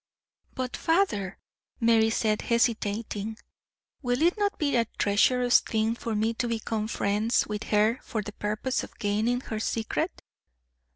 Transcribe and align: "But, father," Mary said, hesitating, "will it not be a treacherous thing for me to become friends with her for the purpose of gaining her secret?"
"But, 0.55 0.75
father," 0.75 1.37
Mary 1.79 2.09
said, 2.09 2.41
hesitating, 2.41 3.37
"will 4.01 4.23
it 4.23 4.35
not 4.35 4.57
be 4.57 4.75
a 4.75 4.85
treacherous 4.97 5.59
thing 5.59 5.93
for 5.93 6.15
me 6.15 6.33
to 6.41 6.47
become 6.47 6.87
friends 6.87 7.45
with 7.45 7.65
her 7.65 7.99
for 8.01 8.23
the 8.23 8.33
purpose 8.33 8.81
of 8.83 8.97
gaining 8.97 9.41
her 9.41 9.59
secret?" 9.59 10.23